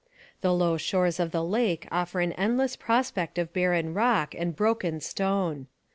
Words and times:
The 0.41 0.51
low 0.51 0.77
shores 0.77 1.19
of 1.19 1.29
the 1.29 1.43
lake 1.43 1.87
offer 1.91 2.21
an 2.21 2.31
endless 2.31 2.75
prospect 2.75 3.37
of 3.37 3.53
barren 3.53 3.93
rock 3.93 4.33
and 4.33 4.55
broken 4.55 4.99
stone. 4.99 5.67